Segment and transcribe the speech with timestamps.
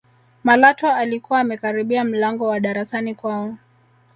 [0.43, 3.57] malatwa alikuwa amekaribia mlango wa darasani kwao